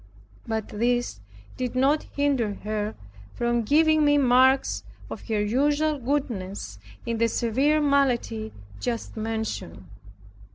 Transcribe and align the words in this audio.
But 0.47 0.69
this 0.69 1.19
did 1.57 1.75
not 1.75 2.07
hinder 2.15 2.55
her 2.63 2.95
from 3.35 3.61
giving 3.61 4.03
me 4.03 4.17
marks 4.17 4.83
of 5.11 5.27
her 5.27 5.45
usual 5.45 5.99
goodness, 5.99 6.79
in 7.05 7.19
the 7.19 7.27
severe 7.27 7.79
malady 7.79 8.51
just 8.79 9.15
mentioned. 9.15 9.85